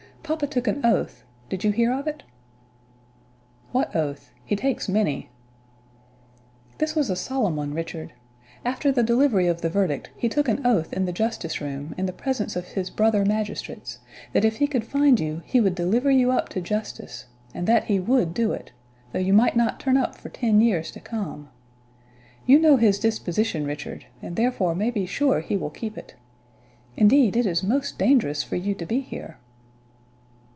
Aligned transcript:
Papa 0.23 0.47
took 0.47 0.65
an 0.65 0.79
oath 0.85 1.25
did 1.49 1.65
you 1.65 1.71
hear 1.73 1.91
of 1.91 2.07
it?" 2.07 2.23
"What 3.73 3.93
oath? 3.93 4.31
He 4.45 4.55
takes 4.55 4.87
many." 4.87 5.29
"This 6.77 6.95
was 6.95 7.09
a 7.09 7.17
solemn 7.17 7.57
one, 7.57 7.73
Richard. 7.73 8.13
After 8.63 8.93
the 8.93 9.03
delivery 9.03 9.47
of 9.47 9.59
the 9.59 9.67
verdict, 9.67 10.09
he 10.15 10.29
took 10.29 10.47
an 10.47 10.65
oath 10.65 10.93
in 10.93 11.03
the 11.03 11.11
justice 11.11 11.59
room, 11.59 11.93
in 11.97 12.05
the 12.05 12.13
presence 12.13 12.55
of 12.55 12.65
his 12.65 12.89
brother 12.89 13.25
magistrates, 13.25 13.99
that 14.31 14.45
if 14.45 14.57
he 14.57 14.67
could 14.67 14.85
find 14.85 15.19
you 15.19 15.41
he 15.43 15.59
would 15.59 15.75
deliver 15.75 16.09
you 16.09 16.31
up 16.31 16.47
to 16.49 16.61
justice, 16.61 17.25
and 17.53 17.67
that 17.67 17.85
he 17.85 17.99
would 17.99 18.33
do 18.33 18.53
it, 18.53 18.71
though 19.11 19.19
you 19.19 19.33
might 19.33 19.57
not 19.57 19.81
turn 19.81 19.97
up 19.97 20.15
for 20.15 20.29
ten 20.29 20.61
years 20.61 20.91
to 20.91 21.01
come. 21.01 21.49
You 22.45 22.57
know 22.57 22.77
his 22.77 22.99
disposition, 22.99 23.65
Richard, 23.65 24.05
and 24.21 24.37
therefore 24.37 24.75
may 24.75 24.91
be 24.91 25.05
sure 25.05 25.41
he 25.41 25.57
will 25.57 25.69
keep 25.71 25.97
it. 25.97 26.15
Indeed, 26.95 27.35
it 27.35 27.45
is 27.45 27.63
most 27.63 27.97
dangerous 27.99 28.43
for 28.43 28.55
you 28.55 28.73
to 28.75 28.85
be 28.85 29.01
here." 29.01 29.37